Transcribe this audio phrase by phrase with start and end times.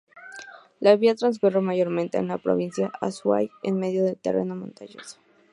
[0.79, 5.19] La vía transcurre mayormente en la provincia de Azuay, en medio del terreno montañoso.